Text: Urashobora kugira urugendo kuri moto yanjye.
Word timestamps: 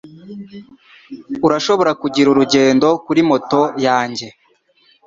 Urashobora 1.47 1.91
kugira 2.01 2.27
urugendo 2.29 2.87
kuri 3.05 3.21
moto 3.29 3.61
yanjye. 3.85 4.27